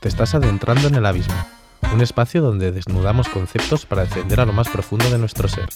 Te 0.00 0.08
estás 0.08 0.34
adentrando 0.34 0.88
en 0.88 0.94
el 0.94 1.04
abismo, 1.04 1.34
un 1.92 2.00
espacio 2.00 2.40
donde 2.40 2.72
desnudamos 2.72 3.28
conceptos 3.28 3.84
para 3.84 4.06
descender 4.06 4.40
a 4.40 4.46
lo 4.46 4.54
más 4.54 4.70
profundo 4.70 5.10
de 5.10 5.18
nuestro 5.18 5.48
ser. 5.48 5.68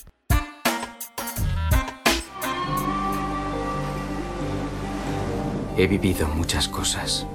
He 5.76 5.86
vivido 5.86 6.29
muchas 6.29 6.67
cosas. 6.67 7.26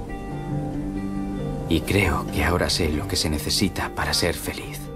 Y 1.69 1.81
creo 1.81 2.25
que 2.33 2.43
ahora 2.43 2.71
sé 2.71 2.89
lo 2.89 3.07
que 3.07 3.15
se 3.15 3.29
necesita 3.29 3.93
para 3.93 4.15
ser 4.15 4.33
feliz. 4.33 4.88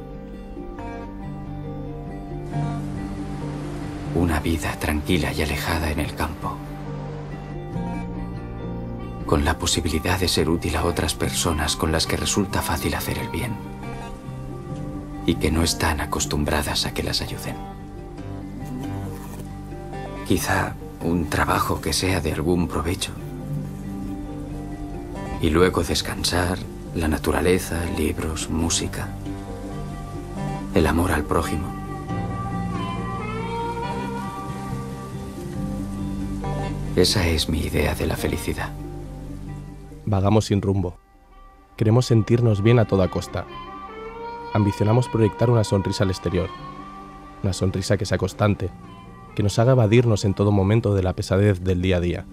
Una 4.34 4.42
vida 4.42 4.72
tranquila 4.80 5.32
y 5.32 5.44
alejada 5.44 5.92
en 5.92 6.00
el 6.00 6.16
campo. 6.16 6.58
Con 9.28 9.46
la 9.46 9.60
posibilidad 9.60 10.20
de 10.20 10.28
ser 10.28 10.50
útil 10.50 10.76
a 10.76 10.86
otras 10.86 11.14
personas 11.14 11.76
con 11.76 11.92
las 11.92 12.08
que 12.08 12.18
resulta 12.18 12.64
fácil 12.64 12.96
hacer 12.96 13.20
el 13.20 13.30
bien. 13.30 13.56
Y 15.28 15.36
que 15.36 15.52
no 15.52 15.62
están 15.62 16.02
acostumbradas 16.02 16.88
a 16.88 16.96
que 16.96 17.04
las 17.04 17.22
ayuden. 17.22 17.56
Quizá 20.28 20.74
un 21.04 21.30
trabajo 21.30 21.80
que 21.80 21.94
sea 21.94 22.20
de 22.20 22.34
algún 22.34 22.68
provecho 22.68 23.12
y 25.42 25.52
luego 25.52 25.84
descansar, 25.84 26.58
la 26.96 27.08
naturaleza, 27.08 27.86
libros, 27.96 28.50
música, 28.50 29.10
el 30.74 30.88
amor 30.88 31.12
al 31.12 31.24
prójimo. 31.24 31.83
Esa 36.96 37.28
es 37.28 37.50
mi 37.50 37.60
idea 37.60 37.96
de 37.96 38.06
la 38.06 38.16
felicidad. 38.16 38.72
Vagamos 40.06 40.46
sin 40.46 40.62
rumbo. 40.62 41.00
Queremos 41.76 42.06
sentirnos 42.06 42.62
bien 42.62 42.78
a 42.78 42.86
toda 42.86 43.08
costa. 43.08 43.48
Ambicionamos 44.54 45.10
proyectar 45.10 45.50
una 45.50 45.64
sonrisa 45.64 46.04
al 46.04 46.12
exterior. 46.12 46.52
Una 47.42 47.52
sonrisa 47.52 47.98
que 47.98 48.06
sea 48.06 48.20
constante, 48.20 48.70
que 49.36 49.42
nos 49.42 49.58
haga 49.58 49.72
evadirnos 49.72 50.24
en 50.24 50.36
todo 50.36 50.52
momento 50.52 50.94
de 50.94 51.02
la 51.02 51.14
pesadez 51.14 51.64
del 51.64 51.82
día 51.82 51.98
a 51.98 52.00
día. 52.00 52.26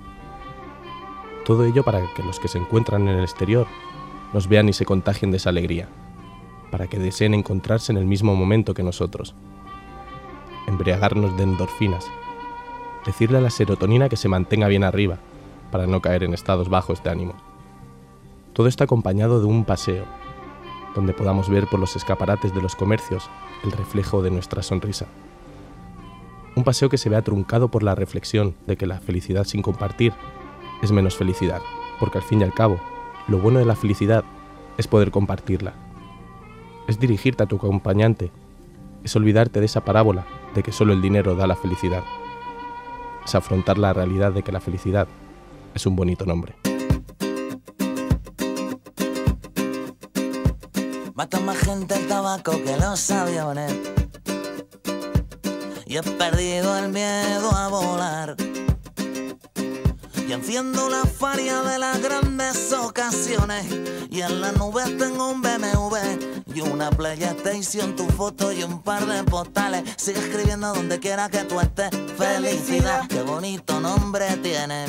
Todo 1.46 1.64
ello 1.64 1.82
para 1.82 2.02
que 2.14 2.22
los 2.22 2.38
que 2.38 2.48
se 2.48 2.58
encuentran 2.58 3.08
en 3.08 3.16
el 3.16 3.24
exterior 3.24 3.66
nos 4.34 4.46
vean 4.46 4.68
y 4.68 4.74
se 4.74 4.84
contagien 4.84 5.30
de 5.30 5.38
esa 5.38 5.48
alegría, 5.48 5.88
para 6.70 6.86
que 6.86 6.98
deseen 6.98 7.32
encontrarse 7.32 7.92
en 7.92 7.98
el 7.98 8.04
mismo 8.04 8.36
momento 8.36 8.74
que 8.74 8.82
nosotros. 8.82 9.34
Embriagarnos 10.66 11.34
de 11.38 11.44
endorfinas, 11.44 12.04
decirle 13.06 13.38
a 13.38 13.40
la 13.40 13.50
serotonina 13.50 14.08
que 14.08 14.16
se 14.16 14.28
mantenga 14.28 14.68
bien 14.68 14.84
arriba, 14.84 15.18
para 15.70 15.86
no 15.86 16.00
caer 16.00 16.24
en 16.24 16.34
estados 16.34 16.68
bajos 16.68 17.02
de 17.02 17.10
ánimo. 17.10 17.34
Todo 18.52 18.66
está 18.66 18.84
acompañado 18.84 19.40
de 19.40 19.46
un 19.46 19.64
paseo, 19.64 20.04
donde 20.94 21.12
podamos 21.12 21.48
ver 21.48 21.66
por 21.66 21.78
los 21.78 21.96
escaparates 21.96 22.54
de 22.54 22.60
los 22.60 22.74
comercios 22.74 23.30
el 23.64 23.72
reflejo 23.72 24.22
de 24.22 24.30
nuestra 24.30 24.62
sonrisa. 24.62 25.06
Un 26.56 26.64
paseo 26.64 26.88
que 26.88 26.98
se 26.98 27.08
vea 27.08 27.22
truncado 27.22 27.68
por 27.68 27.82
la 27.82 27.94
reflexión 27.94 28.54
de 28.66 28.76
que 28.76 28.86
la 28.86 28.98
felicidad 28.98 29.44
sin 29.44 29.62
compartir 29.62 30.12
es 30.82 30.90
menos 30.90 31.16
felicidad, 31.16 31.62
porque 32.00 32.18
al 32.18 32.24
fin 32.24 32.40
y 32.40 32.44
al 32.44 32.52
cabo, 32.52 32.80
lo 33.28 33.38
bueno 33.38 33.60
de 33.60 33.64
la 33.64 33.76
felicidad 33.76 34.24
es 34.76 34.88
poder 34.88 35.10
compartirla. 35.10 35.74
Es 36.88 36.98
dirigirte 36.98 37.44
a 37.44 37.46
tu 37.46 37.56
acompañante, 37.56 38.32
es 39.04 39.14
olvidarte 39.14 39.60
de 39.60 39.66
esa 39.66 39.84
parábola 39.84 40.26
de 40.54 40.62
que 40.62 40.72
solo 40.72 40.92
el 40.92 41.00
dinero 41.00 41.36
da 41.36 41.46
la 41.46 41.54
felicidad. 41.54 42.02
Es 43.24 43.34
afrontar 43.34 43.78
la 43.78 43.92
realidad 43.92 44.32
de 44.32 44.42
que 44.42 44.52
la 44.52 44.60
felicidad 44.60 45.08
es 45.74 45.86
un 45.86 45.96
bonito 45.96 46.24
nombre. 46.26 46.54
Mata 51.14 51.40
más 51.40 51.58
gente 51.58 51.94
el 51.94 52.08
tabaco 52.08 52.52
que 52.52 52.76
los 52.76 53.10
aviones. 53.10 53.74
Y 55.86 55.96
he 55.96 56.02
perdido 56.02 56.78
el 56.78 56.90
miedo 56.90 57.50
a 57.52 57.68
volar 57.68 58.36
y 60.30 60.32
enciendo 60.32 60.88
la 60.88 61.04
faria 61.06 61.60
de 61.62 61.76
las 61.80 62.00
grandes 62.00 62.72
ocasiones. 62.72 63.66
Y 64.10 64.20
en 64.20 64.40
la 64.40 64.52
nube 64.52 64.84
tengo 64.96 65.28
un 65.28 65.42
BMW 65.42 65.96
y 66.54 66.60
una 66.60 66.90
PlayStation, 66.90 67.94
tu 67.96 68.06
foto 68.06 68.52
y 68.52 68.62
un 68.62 68.82
par 68.82 69.06
de 69.06 69.22
postales. 69.24 69.84
Sigue 69.96 70.20
escribiendo 70.20 70.72
donde 70.72 70.98
quiera 70.98 71.28
que 71.28 71.44
tú 71.44 71.60
estés. 71.60 71.90
Felicidad, 72.16 73.06
qué 73.08 73.22
bonito 73.22 73.80
nombre 73.80 74.36
tiene. 74.38 74.86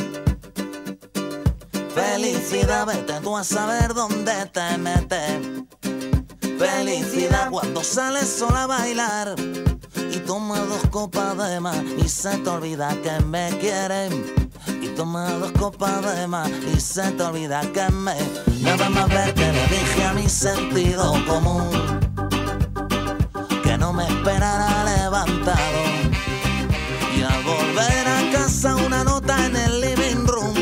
Felicidad, 1.94 2.86
vete 2.86 3.20
tú 3.22 3.38
a 3.38 3.44
saber 3.44 3.94
dónde 3.94 4.34
te 4.52 4.78
metes. 4.78 5.66
Felicidad 6.58 7.50
cuando 7.50 7.84
sales 7.84 8.30
sola 8.30 8.64
a 8.64 8.68
bailar 8.68 9.36
y 9.40 10.18
toma 10.20 10.60
dos 10.60 10.82
copas 10.90 11.38
de 11.50 11.60
más 11.60 11.84
y 11.98 12.08
se 12.08 12.38
te 12.38 12.50
olvida 12.50 12.96
que 13.02 13.20
me 13.26 13.50
quieren 13.60 14.41
toma 14.96 15.30
dos 15.34 15.52
copas 15.54 16.16
de 16.16 16.28
más 16.28 16.50
y 16.50 16.80
se 16.80 17.12
te 17.12 17.24
olvida 17.24 17.62
que 17.74 17.90
me 17.92 18.16
nada 18.62 18.90
más 18.90 19.08
verte 19.10 19.52
le 19.52 19.68
dije 19.68 20.04
a 20.04 20.14
mi 20.14 20.28
sentido 20.28 21.14
común 21.28 21.70
que 23.64 23.78
no 23.78 23.94
me 23.94 24.06
esperara 24.08 24.84
levantado 24.84 25.82
y 27.16 27.22
al 27.22 27.44
volver 27.44 28.08
a 28.08 28.32
casa 28.32 28.76
una 28.76 29.04
nota 29.04 29.46
en 29.46 29.56
el 29.56 29.82
living 29.82 30.26
room 30.26 30.54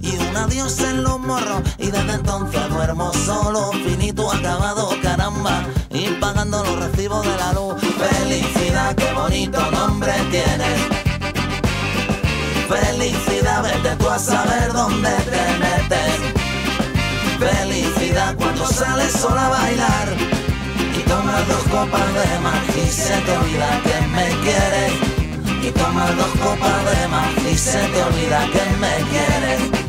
y 0.00 0.16
un 0.16 0.36
adiós 0.36 0.80
en 0.80 1.02
los 1.02 1.20
morros 1.20 1.62
y 1.78 1.90
desde 1.90 2.12
entonces 2.12 2.68
duermo 2.70 3.12
solo 3.12 3.70
finito 3.72 4.30
acabado 4.32 4.90
caramba 5.02 5.64
y 5.90 6.08
pagando 6.20 6.62
los 6.64 6.78
recibos 6.78 7.24
de 7.24 7.36
la 7.36 7.52
luz. 7.52 7.74
Felicidad 7.80 8.94
qué 8.94 9.12
bonito 9.12 9.70
nombre 9.70 10.12
tiene 10.30 10.97
Felicidad, 12.68 13.62
vete 13.62 13.96
tú 13.96 14.08
a 14.10 14.18
saber 14.18 14.72
dónde 14.74 15.08
te 15.08 15.42
metes. 15.58 16.16
Felicidad 17.38 18.36
cuando 18.36 18.66
sales 18.66 19.12
sola 19.12 19.46
a 19.46 19.48
bailar 19.48 20.08
y 20.94 21.00
tomas 21.08 21.48
dos 21.48 21.62
copas 21.70 22.06
de 22.14 22.38
más 22.40 22.76
y 22.76 22.90
se 22.90 23.16
te 23.22 23.36
olvida 23.38 23.80
que 23.84 24.06
me 24.08 24.28
quieres. 24.44 24.92
Y 25.66 25.70
tomas 25.70 26.14
dos 26.14 26.32
copas 26.42 26.84
de 26.90 27.08
más 27.08 27.52
y 27.52 27.56
se 27.56 27.78
te 27.78 28.02
olvida 28.02 28.46
que 28.52 28.76
me 28.76 28.94
quieres. 29.10 29.88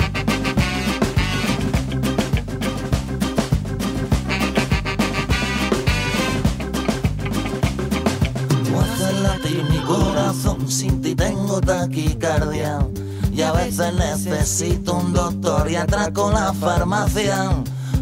sin 10.70 11.02
ti 11.02 11.16
taquicardia 11.62 12.80
y 13.32 13.42
a 13.42 13.52
veces 13.54 13.94
necesito 13.94 14.96
un 14.96 15.14
doctor 15.14 15.70
y 15.72 15.76
atraco 15.76 16.30
la 16.32 16.54
farmacia. 16.54 17.50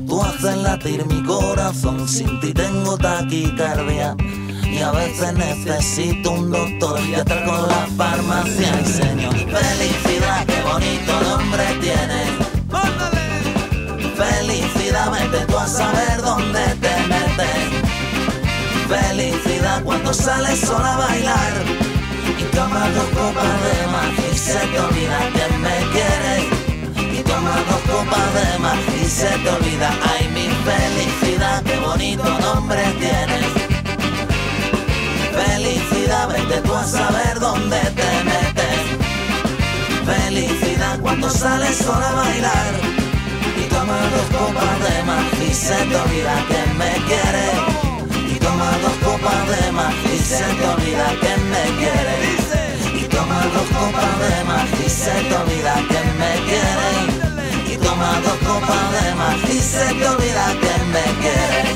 Tú 0.08 0.22
haces 0.24 0.58
latir 0.58 1.06
mi 1.06 1.24
corazón, 1.24 2.08
sin 2.08 2.40
ti 2.40 2.54
tengo 2.54 2.98
taquicardia. 2.98 4.16
Y 4.64 4.80
a 4.80 4.92
veces 4.92 5.34
necesito 5.34 6.32
un 6.32 6.52
doctor 6.52 7.00
y 7.02 7.16
atraco 7.16 7.68
la 7.68 7.88
farmacia. 7.96 8.82
Y 8.82 8.86
señor, 8.86 9.34
felicidad, 9.36 10.46
qué 10.48 10.62
bonito 10.64 11.22
nombre 11.22 11.64
tienes. 11.82 12.30
Felicidad, 14.16 15.12
vete 15.12 15.46
tú 15.46 15.58
a 15.58 15.68
saber 15.68 16.22
dónde 16.24 16.66
te 16.82 16.96
metes. 17.08 17.78
Felicidad 18.88 19.84
cuando 19.84 20.14
sales 20.14 20.60
sola 20.62 20.96
a 20.96 20.98
bailar 20.98 21.97
y 22.58 22.60
tomas 22.60 22.96
dos 22.96 23.06
copas 23.10 23.62
de 23.66 23.88
más 23.92 24.34
y 24.34 24.36
se 24.36 24.58
te 24.58 24.80
olvida 24.80 25.20
que 25.36 25.58
me 25.60 25.78
quieres. 25.94 27.20
Y 27.20 27.22
tomas 27.22 27.62
dos 27.70 27.82
copas 27.82 28.34
de 28.34 28.60
más 28.60 28.80
y 29.00 29.06
se 29.06 29.28
te 29.28 29.50
olvida, 29.50 29.92
ay 30.12 30.28
mi 30.30 30.48
felicidad, 30.66 31.62
qué 31.64 31.78
bonito 31.78 32.24
nombre 32.40 32.82
tienes. 33.00 33.48
Felicidad, 35.40 36.30
vete 36.30 36.62
tú 36.62 36.74
a 36.74 36.84
saber 36.84 37.40
dónde 37.40 37.80
te 38.00 38.12
metes. 38.30 38.82
Felicidad 40.06 41.00
cuando 41.00 41.30
sales 41.30 41.78
sola 41.78 42.10
a 42.10 42.14
bailar 42.14 42.74
y 43.56 43.70
tomas 43.70 44.12
dos 44.12 44.40
copas 44.40 44.80
de 44.86 45.04
más 45.04 45.26
y 45.48 45.54
se 45.54 45.76
te 45.76 45.96
olvida 45.96 46.36
que 46.48 46.74
me 46.74 46.92
quieres 47.06 47.88
toma 48.48 48.72
dos 48.82 48.98
copas 49.04 49.48
de 49.48 49.72
más 49.72 49.94
y 50.14 50.18
se 50.20 50.44
te 50.44 50.68
olvida 50.68 51.08
que 51.22 51.34
me 51.52 51.64
quieres 51.80 52.47
dos 53.58 53.70
copas 53.70 54.20
de 54.20 54.44
más 54.44 54.68
y 54.86 54.90
se 54.90 55.12
te 55.28 55.36
olvida 55.36 55.76
que 55.92 56.02
me 56.22 56.32
quieres. 56.48 57.06
Y 57.72 57.78
toma 57.78 58.12
dos 58.26 58.38
copas 58.50 58.86
de 58.96 59.16
más 59.16 59.38
y 59.50 59.60
se 59.60 59.86
te 59.98 60.08
olvida 60.08 60.46
que 60.64 60.74
me 60.94 61.06
quieres. 61.22 61.70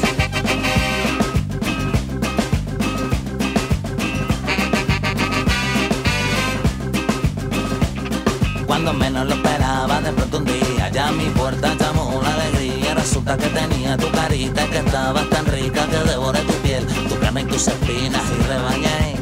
Cuando 8.68 8.94
menos 8.94 9.28
lo 9.28 9.33
esperaba, 9.33 10.01
de 10.01 10.12
pronto 10.13 10.38
un 10.38 10.45
día 10.45 10.89
ya 10.89 11.07
a 11.07 11.12
mi 11.12 11.30
puerta 11.30 11.75
llamó 11.80 12.10
una 12.19 12.33
alegría. 12.33 12.94
Resulta 12.94 13.38
que 13.38 13.48
tenía 13.48 13.98
tu 13.98 14.10
carita, 14.12 14.68
que 14.68 14.80
estabas 14.80 15.28
tan 15.30 15.45
rica 15.45 15.88
que 15.88 15.98
devoré 16.10 16.42
tu 16.42 16.54
piel, 16.63 16.86
tu 17.10 17.19
carne 17.19 17.42
y 17.42 17.45
tus 17.45 17.68
espinas 17.68 18.24
y 18.38 18.44
rebañé. 18.48 19.16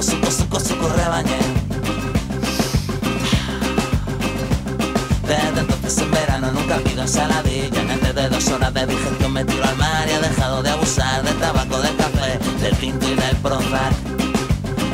Suco, 0.00 0.30
suco, 0.32 0.58
suco, 0.58 0.88
rebañé 0.96 1.51
pido 7.02 7.18
ensaladilla 7.20 7.80
Antes 7.92 8.14
de 8.14 8.28
dos 8.28 8.48
horas 8.48 8.74
de 8.74 8.86
digestión 8.86 9.32
me 9.32 9.44
tiro 9.44 9.64
al 9.64 9.76
mar 9.76 10.06
Y 10.08 10.12
he 10.12 10.20
dejado 10.20 10.62
de 10.62 10.70
abusar 10.70 11.22
del 11.22 11.36
tabaco, 11.36 11.80
del 11.80 11.96
café 11.96 12.38
Del 12.60 12.76
tinto 12.76 13.06
y 13.06 13.14
del 13.14 13.36
Prozac. 13.36 13.94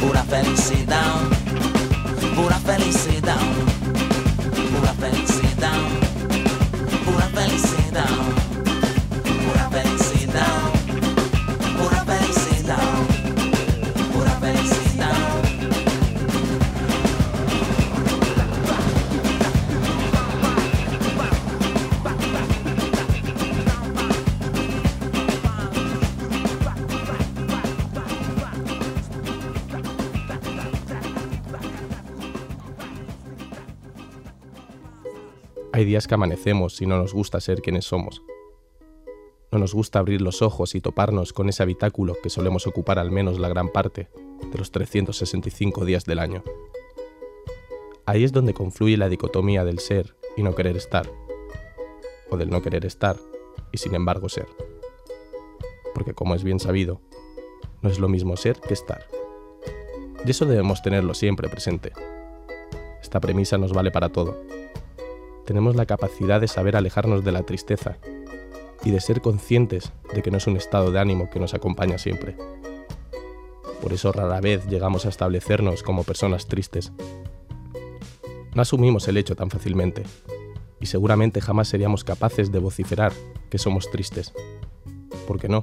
Pura 0.00 0.22
felicidad 0.24 1.14
Pura 2.34 2.58
felicidad 2.60 3.38
Pura 4.74 4.92
felicidad 4.94 5.72
Pura 7.04 7.28
felicidad 7.34 7.77
Hay 35.78 35.84
días 35.84 36.08
que 36.08 36.14
amanecemos 36.14 36.82
y 36.82 36.86
no 36.86 36.98
nos 36.98 37.14
gusta 37.14 37.40
ser 37.40 37.62
quienes 37.62 37.84
somos. 37.84 38.24
No 39.52 39.60
nos 39.60 39.74
gusta 39.74 40.00
abrir 40.00 40.20
los 40.20 40.42
ojos 40.42 40.74
y 40.74 40.80
toparnos 40.80 41.32
con 41.32 41.48
ese 41.48 41.62
habitáculo 41.62 42.16
que 42.20 42.30
solemos 42.30 42.66
ocupar 42.66 42.98
al 42.98 43.12
menos 43.12 43.38
la 43.38 43.48
gran 43.48 43.68
parte 43.68 44.08
de 44.50 44.58
los 44.58 44.72
365 44.72 45.84
días 45.84 46.04
del 46.04 46.18
año. 46.18 46.42
Ahí 48.06 48.24
es 48.24 48.32
donde 48.32 48.54
confluye 48.54 48.96
la 48.96 49.08
dicotomía 49.08 49.64
del 49.64 49.78
ser 49.78 50.16
y 50.36 50.42
no 50.42 50.56
querer 50.56 50.76
estar, 50.76 51.08
o 52.28 52.36
del 52.36 52.50
no 52.50 52.60
querer 52.60 52.84
estar 52.84 53.16
y 53.70 53.78
sin 53.78 53.94
embargo 53.94 54.28
ser. 54.28 54.48
Porque 55.94 56.12
como 56.12 56.34
es 56.34 56.42
bien 56.42 56.58
sabido, 56.58 57.00
no 57.82 57.88
es 57.88 58.00
lo 58.00 58.08
mismo 58.08 58.36
ser 58.36 58.58
que 58.58 58.74
estar. 58.74 59.06
Y 60.26 60.28
eso 60.32 60.44
debemos 60.44 60.82
tenerlo 60.82 61.14
siempre 61.14 61.48
presente. 61.48 61.92
Esta 63.00 63.20
premisa 63.20 63.58
nos 63.58 63.72
vale 63.72 63.92
para 63.92 64.08
todo 64.08 64.57
tenemos 65.48 65.76
la 65.76 65.86
capacidad 65.86 66.42
de 66.42 66.46
saber 66.46 66.76
alejarnos 66.76 67.24
de 67.24 67.32
la 67.32 67.42
tristeza 67.42 67.96
y 68.84 68.90
de 68.90 69.00
ser 69.00 69.22
conscientes 69.22 69.92
de 70.12 70.20
que 70.20 70.30
no 70.30 70.36
es 70.36 70.46
un 70.46 70.58
estado 70.58 70.90
de 70.90 71.00
ánimo 71.00 71.30
que 71.30 71.40
nos 71.40 71.54
acompaña 71.54 71.96
siempre. 71.96 72.36
Por 73.80 73.94
eso 73.94 74.12
rara 74.12 74.42
vez 74.42 74.66
llegamos 74.66 75.06
a 75.06 75.08
establecernos 75.08 75.82
como 75.82 76.04
personas 76.04 76.48
tristes. 76.48 76.92
No 78.54 78.60
asumimos 78.60 79.08
el 79.08 79.16
hecho 79.16 79.36
tan 79.36 79.48
fácilmente 79.48 80.02
y 80.80 80.84
seguramente 80.84 81.40
jamás 81.40 81.68
seríamos 81.68 82.04
capaces 82.04 82.52
de 82.52 82.58
vociferar 82.58 83.14
que 83.48 83.56
somos 83.56 83.90
tristes. 83.90 84.34
¿Por 85.26 85.40
qué 85.40 85.48
no? 85.48 85.62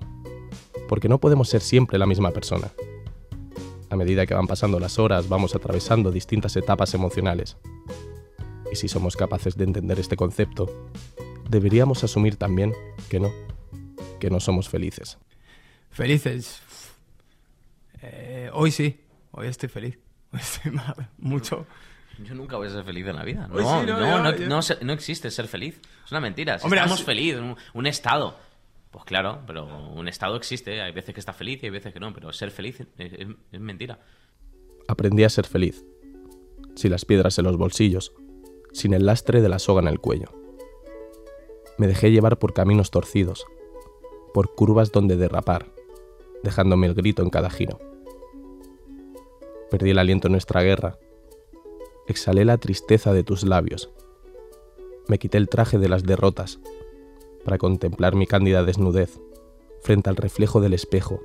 Porque 0.90 1.10
no 1.10 1.20
podemos 1.20 1.48
ser 1.48 1.62
siempre 1.62 2.00
la 2.00 2.08
misma 2.08 2.32
persona. 2.32 2.72
A 3.92 3.96
medida 3.96 4.26
que 4.26 4.34
van 4.34 4.48
pasando 4.48 4.80
las 4.80 4.98
horas 4.98 5.30
vamos 5.30 5.54
atravesando 5.54 6.12
distintas 6.12 6.56
etapas 6.56 6.96
emocionales 6.96 7.56
y 8.75 8.77
si 8.77 8.89
somos 8.89 9.16
capaces 9.16 9.56
de 9.56 9.63
entender 9.63 10.00
este 10.00 10.18
concepto, 10.18 10.69
deberíamos 11.50 12.04
asumir 12.04 12.36
también 12.36 12.74
que 13.10 13.22
no, 13.22 13.31
que 14.19 14.30
no 14.30 14.42
somos 14.42 14.68
felices. 14.68 15.18
Felices. 15.92 16.60
Eh, 18.01 18.50
hoy 18.51 18.72
sí, 18.72 19.00
hoy 19.31 19.48
estoy 19.48 19.69
feliz. 19.69 19.98
Hoy 20.33 20.39
estoy 20.42 20.74
mucho. 21.18 21.66
Yo 22.22 22.36
nunca 22.36 22.57
voy 22.57 22.68
a 22.68 22.72
ser 22.72 22.83
feliz 22.83 23.07
en 23.07 23.16
la 23.16 23.24
vida. 23.24 23.48
No, 23.48 23.83
no, 23.86 24.33
no, 24.33 24.60
no, 24.81 24.94
existe 24.94 25.31
ser 25.31 25.48
feliz. 25.48 25.80
Es 26.06 26.12
una 26.12 26.19
mentira. 26.19 26.60
Si 26.60 26.68
estamos 26.68 27.04
felices, 27.04 27.42
un, 27.74 27.88
estado. 27.88 28.38
Pues 28.92 29.06
claro, 29.06 29.44
pero 29.48 29.66
un 29.94 30.10
estado 30.10 30.36
existe. 30.36 30.81
Hay 30.81 30.92
veces 30.92 31.13
que 31.13 31.22
está 31.22 31.31
feliz 31.31 31.63
y 31.63 31.68
hay 31.68 31.72
veces 31.72 31.94
que 31.94 32.01
no. 32.01 32.13
Pero 32.13 32.33
ser 32.33 32.51
feliz 32.51 32.83
es 32.98 33.60
mentira. 33.62 34.00
Aprendí 34.89 35.24
a 35.24 35.30
ser 35.30 35.45
feliz. 35.45 35.86
Si 36.75 36.89
las 36.89 37.06
piedras 37.06 37.39
en 37.39 37.45
los 37.45 37.56
bolsillos, 37.56 38.12
sin 38.75 38.94
el 38.94 39.06
lastre 39.06 39.42
de 39.42 39.48
la 39.48 39.57
soga 39.57 39.81
en 39.81 39.88
el 39.88 40.01
cuello. 40.01 40.27
Me 41.77 41.88
dejé 41.88 42.12
llevar 42.12 42.38
por 42.38 42.54
caminos 42.54 42.92
torcidos, 42.92 43.48
por 44.33 44.54
curvas 44.54 44.92
donde 44.92 45.16
derrapar, 45.16 45.72
dejándome 46.44 46.86
el 46.86 46.94
grito 46.94 47.24
en 47.24 47.30
cada 47.30 47.50
giro. 47.50 47.80
Perdí 49.72 49.92
el 49.92 49.98
aliento 49.98 50.27
en 50.27 50.33
nuestra 50.33 50.62
guerra. 50.62 51.00
Exhalé 52.07 52.44
la 52.44 52.57
tristeza 52.57 53.13
de 53.13 53.24
tus 53.24 53.44
labios. 53.44 53.92
Me 55.07 55.19
quité 55.19 55.38
el 55.38 55.48
traje 55.48 55.77
de 55.77 55.88
las 55.88 56.04
derrotas 56.04 56.60
para 57.45 57.57
contemplar 57.57 58.16
mi 58.16 58.27
cándida 58.27 58.63
desnudez 58.63 59.22
frente 59.81 60.10
al 60.10 60.18
reflejo 60.18 60.60
del 60.60 60.74
espejo, 60.74 61.22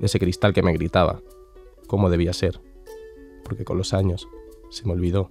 de 0.00 0.06
ese 0.06 0.18
cristal 0.18 0.54
que 0.54 0.62
me 0.62 0.72
gritaba 0.72 1.22
cómo 1.86 2.10
debía 2.10 2.32
ser, 2.32 2.60
porque 3.44 3.64
con 3.64 3.78
los 3.78 3.94
años 3.94 4.26
se 4.70 4.86
me 4.86 4.92
olvidó 4.92 5.30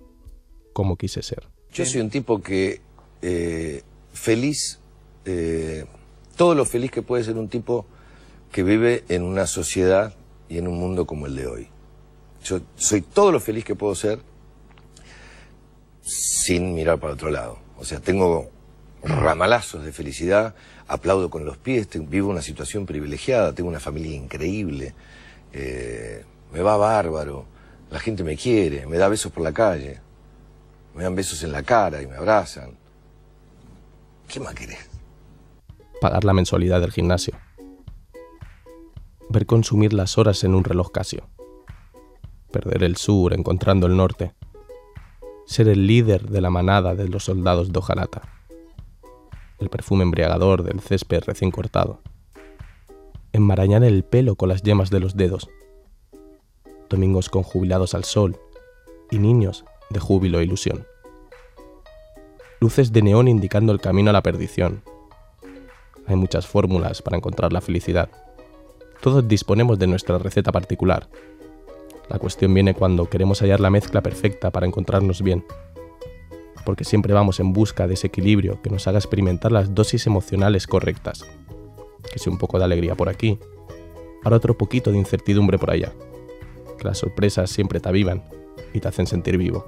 como 0.73 0.95
quise 0.97 1.21
ser. 1.21 1.47
Yo 1.73 1.85
soy 1.85 2.01
un 2.01 2.09
tipo 2.09 2.41
que 2.41 2.81
eh, 3.21 3.83
feliz, 4.13 4.79
eh, 5.25 5.85
todo 6.35 6.55
lo 6.55 6.65
feliz 6.65 6.91
que 6.91 7.01
puede 7.01 7.23
ser 7.23 7.37
un 7.37 7.47
tipo 7.47 7.85
que 8.51 8.63
vive 8.63 9.03
en 9.07 9.23
una 9.23 9.47
sociedad 9.47 10.13
y 10.49 10.57
en 10.57 10.67
un 10.67 10.77
mundo 10.77 11.05
como 11.05 11.27
el 11.27 11.35
de 11.35 11.47
hoy. 11.47 11.67
Yo 12.43 12.59
soy 12.75 13.01
todo 13.01 13.31
lo 13.31 13.39
feliz 13.39 13.63
que 13.63 13.75
puedo 13.75 13.95
ser 13.95 14.19
sin 16.01 16.73
mirar 16.73 16.99
para 16.99 17.13
otro 17.13 17.29
lado. 17.29 17.59
O 17.77 17.85
sea, 17.85 17.99
tengo 17.99 18.49
ramalazos 19.03 19.85
de 19.85 19.93
felicidad, 19.93 20.55
aplaudo 20.87 21.29
con 21.29 21.45
los 21.45 21.57
pies, 21.57 21.87
vivo 22.09 22.29
una 22.29 22.41
situación 22.41 22.85
privilegiada, 22.85 23.53
tengo 23.53 23.69
una 23.69 23.79
familia 23.79 24.15
increíble, 24.15 24.93
eh, 25.53 26.25
me 26.51 26.61
va 26.61 26.75
bárbaro, 26.77 27.45
la 27.89 27.99
gente 27.99 28.23
me 28.23 28.35
quiere, 28.35 28.85
me 28.87 28.97
da 28.97 29.07
besos 29.07 29.31
por 29.31 29.43
la 29.43 29.53
calle 29.53 30.01
me 30.93 31.03
dan 31.03 31.15
besos 31.15 31.43
en 31.43 31.51
la 31.51 31.63
cara 31.63 32.01
y 32.01 32.07
me 32.07 32.15
abrazan. 32.15 32.77
¿Qué 34.27 34.39
más 34.39 34.53
querés? 34.53 34.89
Pagar 35.99 36.23
la 36.23 36.33
mensualidad 36.33 36.81
del 36.81 36.91
gimnasio. 36.91 37.35
Ver 39.29 39.45
consumir 39.45 39.93
las 39.93 40.17
horas 40.17 40.43
en 40.43 40.55
un 40.55 40.63
reloj 40.63 40.91
Casio. 40.91 41.27
Perder 42.51 42.83
el 42.83 42.97
sur 42.97 43.33
encontrando 43.33 43.87
el 43.87 43.95
norte. 43.95 44.33
Ser 45.45 45.67
el 45.67 45.87
líder 45.87 46.29
de 46.29 46.41
la 46.41 46.49
manada 46.49 46.95
de 46.95 47.07
los 47.07 47.25
soldados 47.25 47.71
de 47.71 47.79
hojarata. 47.79 48.21
El 49.59 49.69
perfume 49.69 50.03
embriagador 50.03 50.63
del 50.63 50.81
césped 50.81 51.23
recién 51.25 51.51
cortado. 51.51 52.01
Enmarañar 53.31 53.83
el 53.83 54.03
pelo 54.03 54.35
con 54.35 54.49
las 54.49 54.63
yemas 54.63 54.89
de 54.89 54.99
los 54.99 55.15
dedos. 55.15 55.49
Domingos 56.89 57.29
con 57.29 57.43
jubilados 57.43 57.93
al 57.93 58.03
sol 58.03 58.37
y 59.09 59.19
niños 59.19 59.63
de 59.91 59.99
júbilo 59.99 60.39
e 60.39 60.43
ilusión. 60.43 60.85
Luces 62.61 62.91
de 62.93 63.01
neón 63.01 63.27
indicando 63.27 63.71
el 63.71 63.81
camino 63.81 64.11
a 64.11 64.13
la 64.13 64.21
perdición. 64.21 64.83
Hay 66.05 66.15
muchas 66.15 66.45
fórmulas 66.45 67.01
para 67.01 67.17
encontrar 67.17 67.51
la 67.51 67.59
felicidad. 67.59 68.09
Todos 69.01 69.27
disponemos 69.27 69.79
de 69.79 69.87
nuestra 69.87 70.19
receta 70.19 70.51
particular. 70.51 71.09
La 72.07 72.19
cuestión 72.19 72.53
viene 72.53 72.75
cuando 72.75 73.09
queremos 73.09 73.39
hallar 73.39 73.59
la 73.59 73.71
mezcla 73.71 74.01
perfecta 74.01 74.51
para 74.51 74.67
encontrarnos 74.67 75.23
bien. 75.23 75.43
Porque 76.63 76.83
siempre 76.83 77.13
vamos 77.13 77.39
en 77.39 77.51
busca 77.51 77.87
de 77.87 77.95
ese 77.95 78.07
equilibrio 78.07 78.61
que 78.61 78.69
nos 78.69 78.87
haga 78.87 78.99
experimentar 78.99 79.51
las 79.51 79.73
dosis 79.73 80.05
emocionales 80.05 80.67
correctas. 80.67 81.25
Que 82.13 82.19
sea 82.19 82.31
un 82.31 82.37
poco 82.37 82.59
de 82.59 82.65
alegría 82.65 82.93
por 82.93 83.09
aquí, 83.09 83.39
ahora 84.23 84.37
otro 84.37 84.55
poquito 84.55 84.91
de 84.91 84.99
incertidumbre 84.99 85.57
por 85.57 85.71
allá. 85.71 85.93
Que 86.77 86.83
las 86.83 86.99
sorpresas 86.99 87.49
siempre 87.49 87.79
te 87.79 87.89
avivan 87.89 88.23
y 88.71 88.79
te 88.79 88.87
hacen 88.87 89.07
sentir 89.07 89.39
vivo 89.39 89.65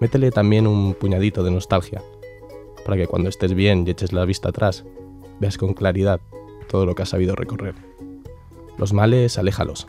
métele 0.00 0.30
también 0.30 0.66
un 0.66 0.94
puñadito 0.94 1.44
de 1.44 1.50
nostalgia, 1.50 2.02
para 2.84 2.96
que 2.96 3.06
cuando 3.06 3.28
estés 3.28 3.54
bien 3.54 3.84
y 3.86 3.90
eches 3.90 4.12
la 4.12 4.24
vista 4.24 4.48
atrás, 4.48 4.84
veas 5.38 5.58
con 5.58 5.74
claridad 5.74 6.20
todo 6.68 6.86
lo 6.86 6.94
que 6.94 7.02
has 7.02 7.10
sabido 7.10 7.36
recorrer. 7.36 7.74
Los 8.78 8.92
males, 8.92 9.38
aléjalos. 9.38 9.86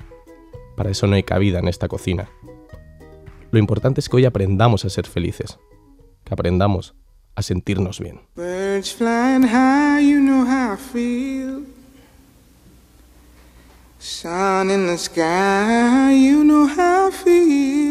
Para 0.75 0.91
eso 0.91 1.07
no 1.07 1.15
hay 1.15 1.23
cabida 1.23 1.59
en 1.59 1.67
esta 1.67 1.87
cocina. 1.87 2.29
Lo 3.51 3.59
importante 3.59 4.01
es 4.01 4.09
que 4.09 4.17
hoy 4.17 4.25
aprendamos 4.25 4.85
a 4.85 4.89
ser 4.89 5.07
felices, 5.07 5.59
que 6.23 6.33
aprendamos 6.33 6.93
a 7.35 7.41
sentirnos 7.41 7.99
bien. 7.99 8.19
in 14.71 14.87
the 14.87 14.97
sky, 14.97 16.11
you 16.11 16.43
know 16.43 16.65
how 16.65 17.07
I 17.07 17.11
feel. 17.11 17.90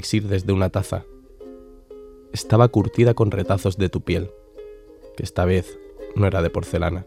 desde 0.00 0.52
una 0.52 0.70
taza. 0.70 1.04
Estaba 2.32 2.68
curtida 2.68 3.14
con 3.14 3.30
retazos 3.30 3.76
de 3.76 3.88
tu 3.88 4.00
piel, 4.00 4.30
que 5.16 5.22
esta 5.22 5.44
vez 5.44 5.78
no 6.16 6.26
era 6.26 6.42
de 6.42 6.50
porcelana. 6.50 7.06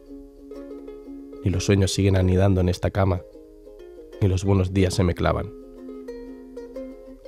Ni 1.44 1.50
los 1.50 1.66
sueños 1.66 1.92
siguen 1.92 2.16
anidando 2.16 2.62
en 2.62 2.70
esta 2.70 2.92
cama, 2.92 3.24
ni 4.22 4.28
los 4.28 4.44
buenos 4.44 4.74
días 4.74 4.94
se 4.94 5.04
me 5.04 5.16
clavan. 5.16 5.52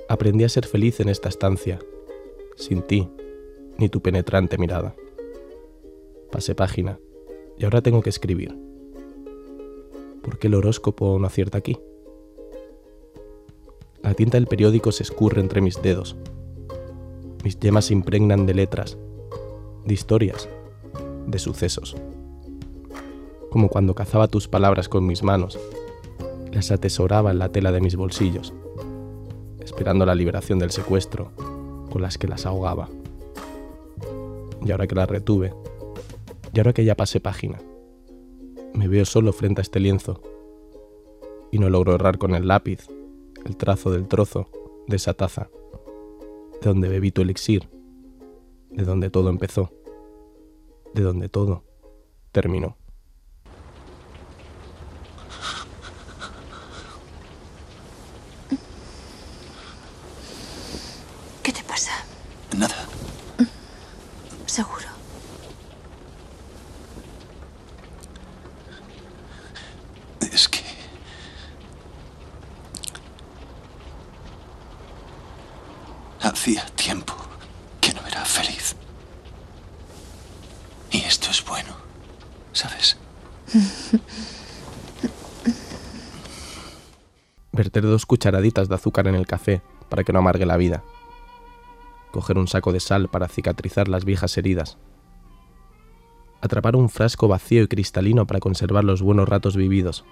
Aprendí 0.08 0.44
a 0.44 0.48
ser 0.48 0.66
feliz 0.66 1.00
en 1.00 1.08
esta 1.08 1.28
estancia, 1.28 1.80
sin 2.54 2.82
ti, 2.82 3.08
ni 3.76 3.88
tu 3.88 4.00
penetrante 4.00 4.58
mirada. 4.58 4.94
Pasé 6.30 6.54
página, 6.54 7.00
y 7.58 7.64
ahora 7.64 7.82
tengo 7.82 8.02
que 8.02 8.10
escribir. 8.10 8.56
¿Por 10.22 10.38
qué 10.38 10.46
el 10.46 10.54
horóscopo 10.54 11.18
no 11.18 11.26
acierta 11.26 11.58
aquí? 11.58 11.76
La 14.06 14.14
tinta 14.14 14.36
del 14.36 14.46
periódico 14.46 14.92
se 14.92 15.02
escurre 15.02 15.40
entre 15.40 15.60
mis 15.60 15.82
dedos. 15.82 16.14
Mis 17.42 17.58
yemas 17.58 17.86
se 17.86 17.92
impregnan 17.92 18.46
de 18.46 18.54
letras, 18.54 18.96
de 19.84 19.92
historias, 19.92 20.48
de 21.26 21.40
sucesos. 21.40 21.96
Como 23.50 23.68
cuando 23.68 23.96
cazaba 23.96 24.28
tus 24.28 24.46
palabras 24.46 24.88
con 24.88 25.04
mis 25.08 25.24
manos, 25.24 25.58
las 26.52 26.70
atesoraba 26.70 27.32
en 27.32 27.40
la 27.40 27.48
tela 27.48 27.72
de 27.72 27.80
mis 27.80 27.96
bolsillos, 27.96 28.54
esperando 29.58 30.06
la 30.06 30.14
liberación 30.14 30.60
del 30.60 30.70
secuestro, 30.70 31.32
con 31.90 32.00
las 32.00 32.16
que 32.16 32.28
las 32.28 32.46
ahogaba. 32.46 32.88
Y 34.64 34.70
ahora 34.70 34.86
que 34.86 34.94
las 34.94 35.10
retuve, 35.10 35.52
y 36.54 36.60
ahora 36.60 36.72
que 36.72 36.84
ya 36.84 36.94
pasé 36.94 37.18
página, 37.18 37.58
me 38.72 38.86
veo 38.86 39.04
solo 39.04 39.32
frente 39.32 39.62
a 39.62 39.64
este 39.64 39.80
lienzo, 39.80 40.22
y 41.50 41.58
no 41.58 41.68
logro 41.68 41.96
errar 41.96 42.18
con 42.18 42.36
el 42.36 42.46
lápiz 42.46 42.86
el 43.46 43.56
trazo 43.56 43.90
del 43.90 44.08
trozo 44.08 44.48
de 44.88 44.96
esa 44.96 45.14
taza, 45.14 45.48
de 46.60 46.68
donde 46.68 46.88
bebí 46.88 47.12
tu 47.12 47.22
elixir, 47.22 47.68
de 48.70 48.84
donde 48.84 49.08
todo 49.08 49.30
empezó, 49.30 49.70
de 50.94 51.02
donde 51.02 51.28
todo 51.28 51.62
terminó. 52.32 52.76
¿Qué 61.42 61.52
te 61.52 61.62
pasa? 61.62 61.92
Nada. 62.56 62.74
Seguro. 64.46 64.88
Es 70.32 70.48
que... 70.48 70.60
Hacía 76.20 76.66
tiempo 76.74 77.14
que 77.80 77.92
no 77.94 78.04
era 78.06 78.24
feliz. 78.24 78.74
Y 80.90 80.95
esto 81.06 81.30
es 81.30 81.44
bueno, 81.44 81.72
¿sabes? 82.52 82.98
Verter 87.52 87.84
dos 87.84 88.06
cucharaditas 88.06 88.68
de 88.68 88.74
azúcar 88.74 89.06
en 89.06 89.14
el 89.14 89.26
café 89.26 89.62
para 89.88 90.04
que 90.04 90.12
no 90.12 90.18
amargue 90.18 90.46
la 90.46 90.56
vida. 90.56 90.82
Coger 92.10 92.38
un 92.38 92.48
saco 92.48 92.72
de 92.72 92.80
sal 92.80 93.08
para 93.08 93.28
cicatrizar 93.28 93.88
las 93.88 94.04
viejas 94.04 94.36
heridas. 94.36 94.78
Atrapar 96.40 96.76
un 96.76 96.88
frasco 96.88 97.28
vacío 97.28 97.62
y 97.62 97.68
cristalino 97.68 98.26
para 98.26 98.40
conservar 98.40 98.84
los 98.84 99.00
buenos 99.00 99.28
ratos 99.28 99.56
vividos. 99.56 100.04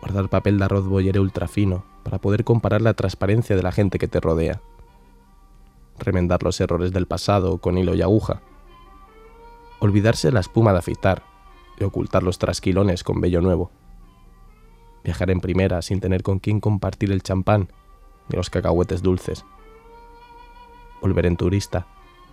Guardar 0.00 0.28
papel 0.28 0.58
de 0.58 0.64
arroz 0.64 0.86
boyere 0.86 1.20
ultra 1.20 1.48
fino 1.48 1.84
para 2.02 2.18
poder 2.18 2.44
comparar 2.44 2.82
la 2.82 2.94
transparencia 2.94 3.56
de 3.56 3.62
la 3.62 3.72
gente 3.72 3.98
que 3.98 4.08
te 4.08 4.20
rodea. 4.20 4.60
Remendar 5.98 6.42
los 6.42 6.60
errores 6.60 6.92
del 6.92 7.06
pasado 7.06 7.58
con 7.58 7.78
hilo 7.78 7.94
y 7.94 8.02
aguja 8.02 8.42
olvidarse 9.80 10.32
la 10.32 10.40
espuma 10.40 10.72
de 10.72 10.78
afeitar 10.78 11.22
y 11.78 11.84
ocultar 11.84 12.22
los 12.22 12.38
trasquilones 12.38 13.04
con 13.04 13.20
vello 13.20 13.40
nuevo. 13.40 13.70
Viajar 15.04 15.30
en 15.30 15.40
primera 15.40 15.82
sin 15.82 16.00
tener 16.00 16.22
con 16.22 16.38
quién 16.38 16.60
compartir 16.60 17.12
el 17.12 17.22
champán 17.22 17.68
ni 18.28 18.36
los 18.36 18.50
cacahuetes 18.50 19.02
dulces. 19.02 19.44
Volver 21.00 21.26
en 21.26 21.36
turista 21.36 21.86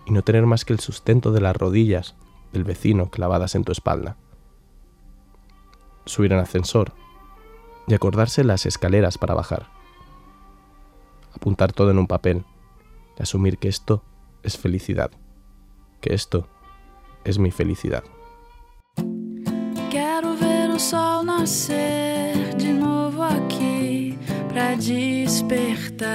y 0.06 0.12
no 0.12 0.22
tener 0.22 0.46
más 0.46 0.64
que 0.64 0.72
el 0.72 0.80
sustento 0.80 1.32
de 1.32 1.40
las 1.40 1.56
rodillas 1.56 2.16
del 2.52 2.64
vecino 2.64 3.10
clavadas 3.10 3.54
en 3.54 3.64
tu 3.64 3.72
espalda. 3.72 4.16
Subir 6.06 6.32
en 6.32 6.38
ascensor 6.38 6.92
y 7.86 7.94
acordarse 7.94 8.44
las 8.44 8.66
escaleras 8.66 9.18
para 9.18 9.34
bajar. 9.34 9.68
Apuntar 11.34 11.72
todo 11.72 11.90
en 11.90 11.98
un 11.98 12.06
papel 12.06 12.44
y 13.18 13.22
asumir 13.22 13.58
que 13.58 13.68
esto 13.68 14.02
es 14.42 14.58
felicidad, 14.58 15.10
que 16.00 16.14
esto 16.14 16.48
es 17.24 17.38
mi 17.38 17.50
felicidad. 17.50 18.04
Quero 19.90 20.34
ver 20.36 20.70
o 20.70 20.78
sol 20.78 21.24
nascer 21.24 22.54
de 22.56 22.72
novo 22.72 23.22
aqui 23.22 24.18
para 24.48 24.74
despertar 24.74 26.14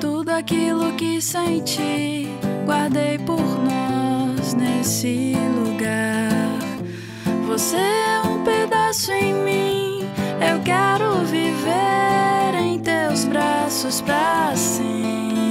tudo 0.00 0.30
aquilo 0.30 0.92
que 0.92 1.20
senti, 1.20 2.28
guardei 2.66 3.18
por 3.18 3.40
nós 3.40 4.54
nesse 4.54 5.34
lugar. 5.56 6.58
Você 7.46 7.76
é 7.76 8.20
um 8.26 8.44
pedaço 8.44 9.10
em 9.12 9.32
mim, 9.32 10.00
eu 10.40 10.60
quero 10.64 11.24
viver 11.24 12.54
em 12.60 12.78
teus 12.78 13.24
braços 13.24 14.02
para 14.02 14.54
sempre. 14.54 15.47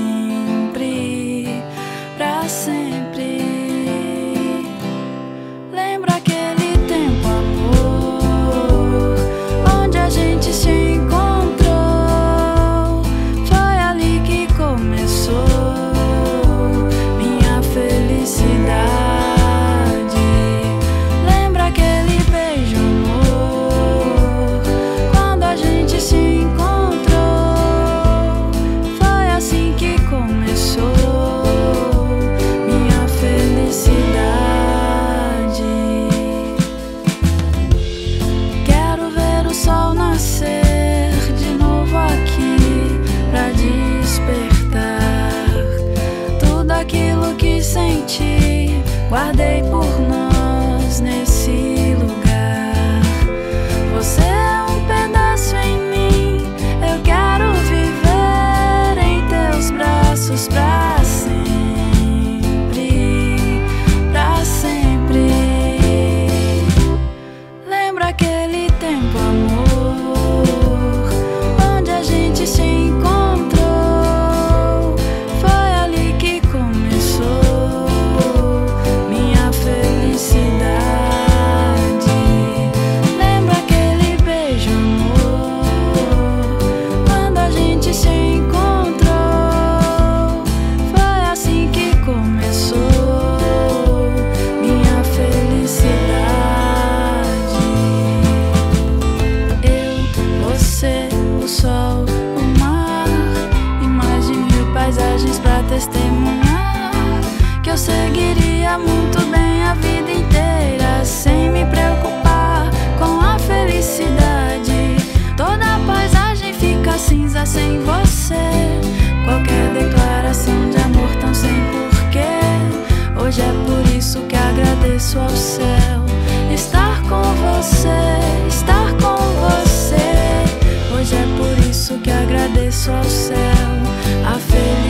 so 132.88 133.04
sad. 133.04 133.86
I 134.26 134.40
feel. 134.40 134.87